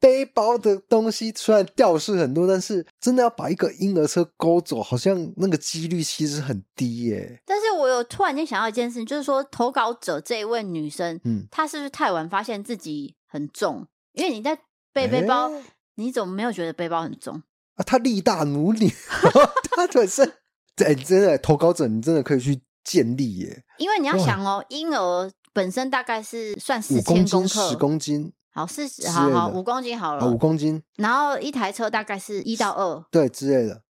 [0.00, 7.40] 背包的东西虽然吊饰很多，但是真的要把一个婴儿车勾走，好像那个几率其实很低耶。
[7.44, 13.86] 但是我有突然间想到一件事情，就是说投稿者这一位女生，嗯，她是不是太晚发现自己很重？
[14.14, 14.58] 因为你在
[14.94, 15.62] 背背包，欸、
[15.96, 17.42] 你怎么没有觉得背包很重
[17.76, 17.84] 啊？
[17.84, 18.88] 她力大如牛，
[19.76, 20.26] 她本身，
[20.76, 23.62] 哎，真的投稿者，你真的可以去建立耶。
[23.76, 28.32] 因为你要想哦，婴儿本身大概是算四千公克，十公斤。
[28.52, 30.82] 好四十，好好五公斤好了，五公斤。
[30.96, 33.82] 然后一台车大概是一到二，对之类的，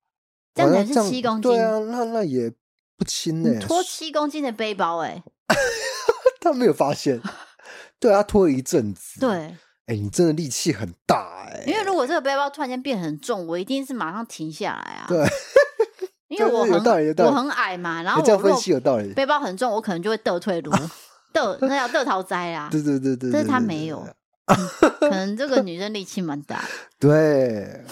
[0.55, 2.53] 这样子是七公斤，对啊，那那也
[2.97, 3.59] 不轻呢。
[3.59, 5.23] 拖七公斤的背包，哎，
[6.41, 7.21] 他没有发现，
[7.99, 11.65] 对啊，拖了一阵子，对，哎，你真的力气很大哎。
[11.67, 15.07] 因为如果这个背包突然间变很重，我一定是马上停下来啊。
[15.09, 15.27] 对，
[16.29, 19.13] 因为我很我很矮嘛，然后这样分析有道理。
[19.15, 20.71] 背包很重，我可能就会倒退路，
[21.33, 22.69] 倒那要倒逃灾啊。
[22.71, 24.07] 对对对对，但是他没有。
[25.01, 26.65] 可能这个女生力气蛮大，
[26.99, 27.85] 对，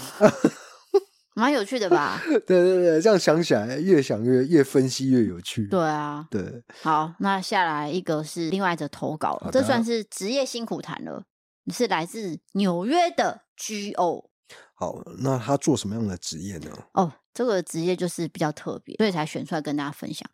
[1.35, 2.21] 蛮有趣的吧？
[2.27, 5.67] 对对对，这样想起来，越想越越分析越有趣。
[5.69, 6.63] 对啊，对。
[6.83, 11.25] 好，那下来一个是另外一则投稿，这算是职业辛苦谈了，
[11.73, 14.31] 是来自纽约的 G.O。
[14.75, 16.71] 好，那他做什么样的职业呢？
[16.95, 20.29] 哦，这个职业就是比较特别，所以才选出来跟大家分享。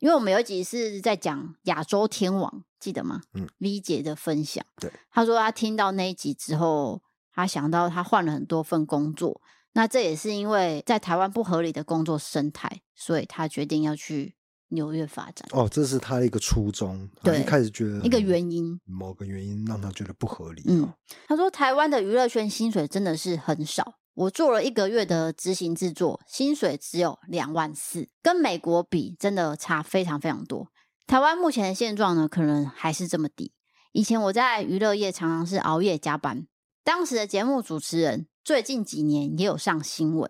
[0.00, 3.20] 因为我们有一集是在讲亚洲天王，记得吗？
[3.34, 9.40] 嗯，V 姐的分享，对，她说她听到那一集之后，她想到她换了很多份工作，
[9.72, 14.36] 那这也是因为在台湾不合理的工作生态，所以她决定要去
[14.68, 15.48] 纽约发展。
[15.50, 20.62] 哦，这是他的一个初衷，对，一开始觉得一个原因，某个原因让他觉得不合理。
[20.66, 20.92] 嗯，
[21.26, 23.94] 她说台湾的娱乐圈薪水真的是很少。
[24.18, 30.72] 我做了一个月的执行制作，薪水只有两万四，跟美国比真的差非常非常多。
[31.06, 33.52] 台湾目前的现状呢，可能还是这么低。
[33.92, 36.48] 以前我在娱乐业常常是熬夜加班，
[36.82, 40.28] 当时的节目主持人最近几年也有上新闻，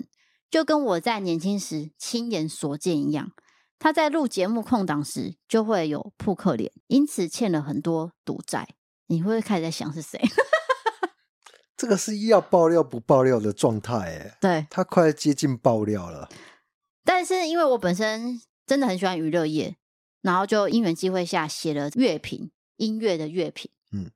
[0.50, 3.32] 就跟我在年轻时亲眼所见一样。
[3.78, 8.68] 他在录节目空档时就会有扑克脸，因此欠了很多赌债。
[9.06, 10.20] 你会不会开始在想是谁？
[11.78, 16.28] 这个是要爆料不爆料的状态，哎，对，他快接近爆料了。
[17.04, 19.76] 但是因为我本身真的很喜欢娱乐业，
[20.20, 23.70] 然后就因缘际会下写了乐评，音乐的乐评。
[23.92, 24.10] 嗯，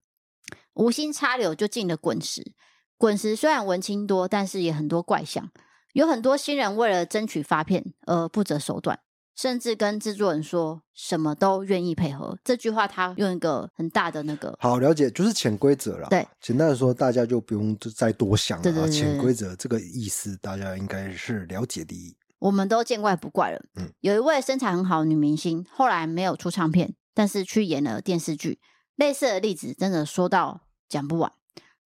[0.74, 2.52] 无心插柳就进了滚石。
[2.98, 5.50] 滚石虽然文青多，但是也很多怪象，
[5.92, 8.98] 有很多新人为了争取发片而不择手段。
[9.35, 16.09] 甚至跟制作人说什么都愿意配合，这句话他用一个很大的那个好了解，就是潜规则了。
[16.11, 18.62] 对，简单的说，大家就不用再多想了。
[18.62, 22.16] 对对对对，潜规则这个意思，大家应该是了解的。
[22.39, 23.61] 我们都见怪不怪了。
[23.76, 28.61] 嗯，有一位身材很好的女明星，后来没有出唱片，但是去演了电视剧。
[28.97, 31.33] 类似的例子真的说到讲不完。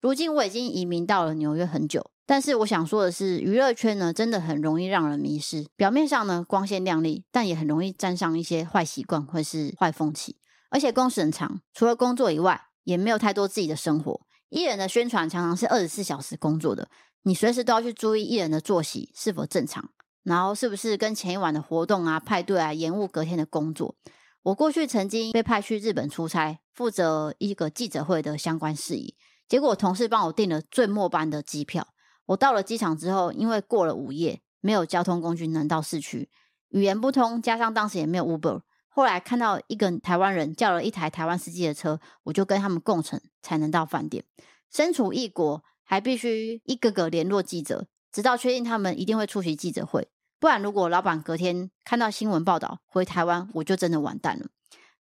[0.01, 2.11] 如今我已经移民到了纽约很久。
[2.27, 5.65] 但是我想说的是，娱乐圈呢，真的很容易让人迷失。
[5.77, 10.35] 表面上呢，光鲜亮丽，但也很容易沾上一些坏习惯或是坏风气。
[10.69, 14.27] 而且工时很长，除了工作以外，也没有太多自己的生活。
[14.49, 16.89] 艺人的宣传常常是二十四小时工作的，
[17.23, 19.89] 你随时都要去注意艺人的作息是否正常，
[20.23, 23.95] 然后是不是跟前一晚的活动啊、派对啊延误隔天的工作。
[24.43, 29.15] 我过去曾经被派去日本出差，负责一个记者会的相关事宜，
[29.47, 31.87] 结果同事帮我订了最末班的机票。
[32.27, 36.29] 我到了机场之后，因为过了午夜，没有交通工具能到市区，
[36.69, 38.61] 语言不通，加上当时也没有 Uber。
[38.89, 44.23] 后来看到一个台湾人叫了一台台湾司机的车，我就跟他们共乘，才能到饭店。
[44.71, 50.07] 身处异国，还必须一个个联络记者，直到确定他们一定会出席记者会。
[50.39, 54.47] 不然，如果老板隔天看到新闻报道回台湾，我就真的完蛋了。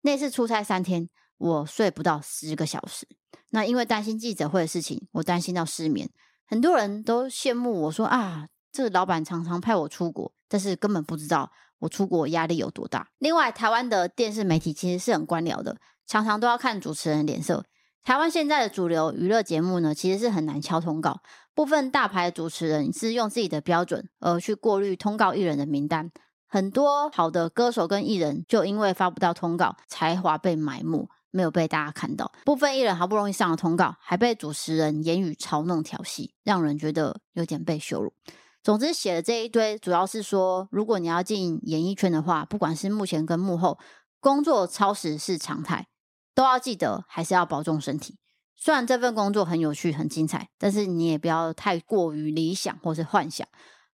[0.01, 1.09] 那次出差三天，
[1.39, 3.07] 我睡不到十个小时。
[3.51, 6.11] 那因为担心记者会的事情，我担心到失眠。
[6.53, 13.09] 很多人都羡慕我说啊，这老板常常派我出国，但是根本不知道我出国压力有多大。
[13.21, 17.65] 另外，台湾的电视媒体其实是很官僚的，常常都要看主持人脸色。
[18.03, 21.23] 台湾现在的主流娱乐节目呢，其实是很难敲通告，
[21.55, 26.11] 部分大牌的主持人是用自己的标准而去过滤通告艺人的名单。
[26.47, 31.09] 很多好的歌手跟艺人就因为发不到通告，才华被埋没。
[31.33, 38.13] 没有被大家看到，部分艺人好不容易上了通告，还被主持人言语嘲弄调戏，让人觉得有点被羞辱。
[38.63, 43.77] 总之，写了这一堆，主要是说，如果你要进演艺圈的话，不管是幕前跟幕后，
[44.21, 45.89] 工作超时是常态，
[46.33, 48.19] 都要记得还是要保重身体。
[48.57, 53.49] 虽然这份工作很有趣、很精彩，但是你也不要太过于理想或是幻想。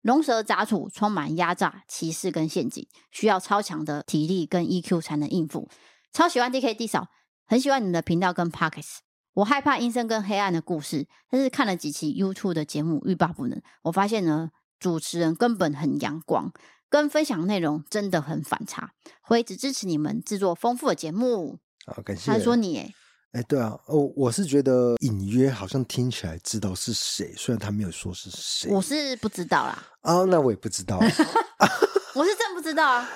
[0.02, 5.68] 龙蛇杂处，充满压榨、歧视跟陷阱，需要超强的体力跟 EQ 才能应付。
[6.14, 7.08] 超喜欢 D K D 嫂。
[7.46, 9.00] 很喜欢你们的频道跟 Podcast，
[9.34, 13.62] 我害怕阴森跟黑暗的故事，但是看了几期 YouTube 的节目，欲罢不能。
[13.84, 16.52] 我发现呢，主持人根本很阳光，
[16.90, 18.94] 跟分享内容真的很反差。
[19.22, 21.60] 会一直支持你们制作丰富的节目。
[21.86, 22.32] 好，感谢。
[22.32, 22.94] 他说你，哎，
[23.34, 28.72] 哎，对啊，哦，我是觉得隐约好像听起来知道是谁，虽然他没有说是谁。
[28.72, 29.84] 我是不知道啦。
[30.02, 30.98] 啊，那我也不知道。
[32.16, 33.10] 我是真不知道啊，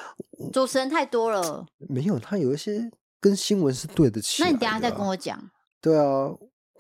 [0.52, 1.66] 主持人太多了。
[1.88, 2.92] 没有，他有一些。
[3.20, 5.40] 跟新闻是对得起，那你等下再跟我讲。
[5.82, 6.30] 对啊，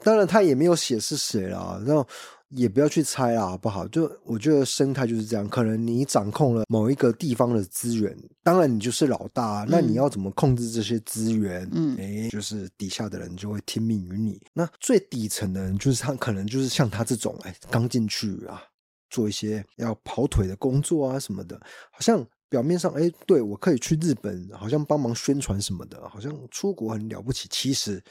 [0.03, 2.07] 当然他也没有写是谁啦，然后
[2.49, 3.87] 也不要去猜啦，好不好？
[3.87, 11.69] 就我觉得生态就是这样，可能你掌控了某一个地方的资源，当然你就是老大，嗯、那你要怎么控制这些资源？
[11.73, 14.41] 嗯，哎，就是底下的人就会听命于你。
[14.53, 18.61] 那最底层的人，就是他可能就是像他这种，哎，刚进去啊，
[19.09, 21.59] 做一些要跑腿的工作啊什么的，
[21.91, 22.25] 好像。
[22.49, 27.47] 表面上，哎，对，我可以去日本，好像帮忙宣传什么的，好像出国很了不起。
[27.51, 28.01] 其实，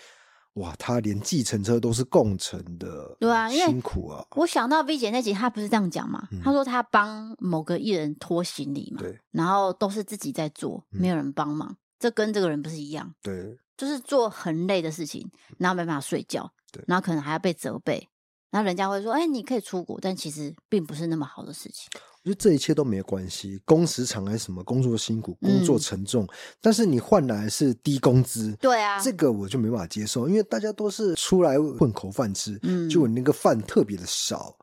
[0.54, 4.26] 哇，他连计程车都是共乘的，对啊，辛苦啊。
[4.36, 6.28] 我想到 V 姐那集，她不是这样讲嘛？
[6.42, 11.70] 她、嗯、说她帮某个艺人拖行李嘛，对，然后都是自己在做，没有人帮忙。
[11.70, 13.14] 嗯、这跟这个人不是一样？
[13.22, 18.08] 对，就是做很累的事情，然后没办法睡觉，对，然后可能还要被责备。
[18.50, 21.88] 然后人家会说：“哎，你可以出国，但其实并不是那么好的事情。”
[22.24, 26.28] 我觉得这一切都没关系，工时长还是什么，工作辛苦，工作沉重，嗯、
[26.60, 34.56] 但是你换来是低工资，对啊，这个我就没办法接受，因为大家都是出来混口饭吃，嗯，就那个饭特别的少，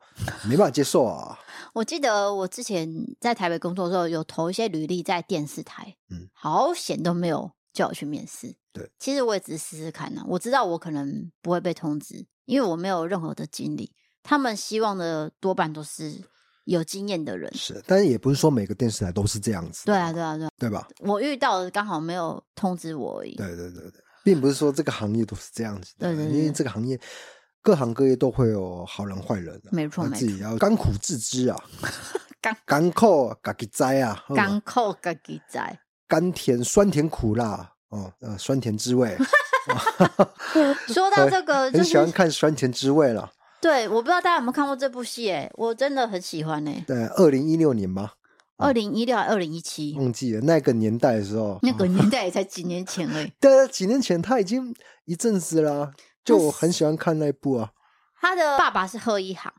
[0.46, 1.38] 没办法接受啊。
[1.72, 2.86] 我记得我之前
[3.18, 8.54] 在台北工作的时候，有投一些履历在电视台，嗯，好险都没有叫我去面试。
[8.74, 12.26] 对，其实我也只是试试看呢、啊，我知道我可能不会被通知。
[12.46, 13.92] 因为我没有任何的经历，
[14.22, 16.12] 他们希望的多半都是
[16.64, 17.52] 有经验的人。
[17.54, 19.84] 是，但是也不是说每个电视台都是这样子。
[19.86, 20.88] 对啊，对啊，对啊，对吧？
[21.00, 23.34] 我遇到的刚好没有通知我而已。
[23.36, 26.08] 对对对对，并不是说这个行业都是这样子的。
[26.08, 26.98] 对对对，因为这个行业
[27.62, 31.58] 各行各业都会有好人坏人、啊，没错，自己要甘苦自知啊，
[32.40, 35.58] 甘甘苦自己知啊，甘苦自己知，
[36.06, 39.16] 甘甜酸甜苦辣哦，呃，酸甜滋味。
[40.92, 43.32] 说到这个，就是，很喜欢看酸甜滋味了。
[43.60, 45.30] 对，我不知道大家有没有看过这部戏？
[45.30, 46.84] 哎，我真的很喜欢哎。
[46.86, 48.10] 对，二零一六年吗？
[48.56, 53.32] 二零一六还二零一七，忘记了那个年代的时候，那个年代也 才几年前而已。
[53.40, 54.74] 对，几年前他已经
[55.06, 55.92] 一阵子啦，
[56.24, 57.70] 就我很喜欢看那一部啊。
[58.20, 59.52] 他的爸爸是贺一航，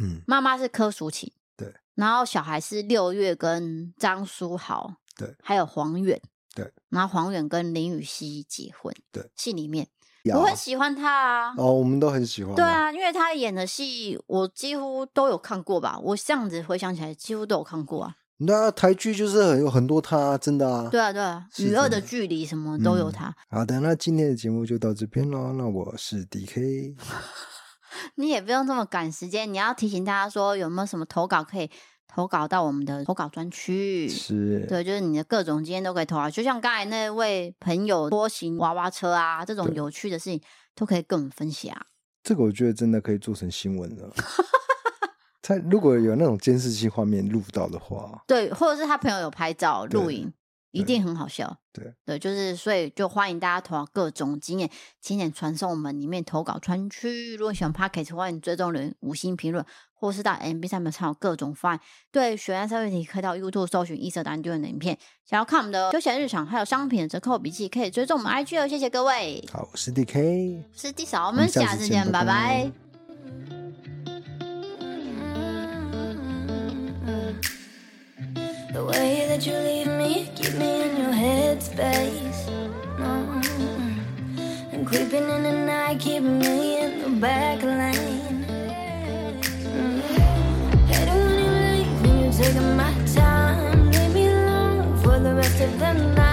[0.00, 6.20] 嗯，妈妈是柯淑琴，对，然后小孩是六月跟张书豪，对，还有黄远，
[6.54, 9.88] 对，然后黄远跟林雨熙结婚，对，戏里面。
[10.34, 11.54] 我很喜欢他啊！
[11.56, 12.54] 哦，我们都很喜欢。
[12.54, 15.98] 对啊，因为他演的戏我几乎都有看过吧。
[15.98, 18.14] 我这样子回想起来，几乎都有看过啊。
[18.36, 20.88] 那台剧就是很有很多他，真的啊。
[20.90, 23.28] 对啊，对啊，与恶的距离什么都有他。
[23.28, 23.60] 嗯。
[23.60, 25.54] 好的，那今天的节目就到这边了。
[25.54, 26.94] 那我是 DK，
[28.16, 29.50] 你也不用这么赶时间。
[29.50, 31.70] 你要提醒大家说，有没有什么投稿可以？
[32.12, 40.40] 投稿到我们的投稿专区，是对，就是你的各种经验都可以投稿，就像刚才那位朋友拖行娃娃车啊，这种有趣的事情
[40.74, 41.74] 都可以跟我们分享。
[42.22, 44.12] 这个我觉得真的可以做成新闻了。
[45.40, 50.32] 他如果有那种监视器画面录到的话，对，或者是他朋友有拍照录影。
[50.72, 57.34] 一定很好笑，对对，就是所以就欢迎大家投稿各种经验，经验传送我们里面投稿专区。
[57.36, 59.64] 如果喜欢 Podcast，欢迎追踪人五星评论，
[59.94, 61.80] 或是到 MB 上面参考各种方案。
[62.12, 64.96] 对，学员三问题可以到 YouTube 搜寻一色答案丢的影片。
[65.26, 68.68] 想要看我们的休闲日常，还有商品的折扣笔记，可以追踪我们 IG 哦。
[68.68, 72.24] 谢谢各位，好，我是 DK，我是 D 嫂，我们下次见，拜拜。
[72.24, 72.89] 拜拜。
[78.72, 82.46] The way that you leave me, keep me in your headspace.
[83.00, 83.40] No.
[84.70, 88.44] And creeping in the night, keeping me in the back lane.
[89.74, 90.00] Mm.
[90.86, 93.90] Hate it when you leave, and you're taking my time.
[93.90, 96.29] Leave me alone for the rest of the night.